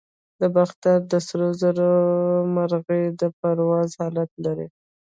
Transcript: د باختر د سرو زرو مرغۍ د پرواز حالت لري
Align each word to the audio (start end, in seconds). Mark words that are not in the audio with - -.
د 0.39 0.41
باختر 0.55 0.97
د 1.11 1.13
سرو 1.27 1.49
زرو 1.61 1.91
مرغۍ 2.55 3.03
د 3.19 3.21
پرواز 3.39 3.89
حالت 4.01 4.29
لري 4.45 4.67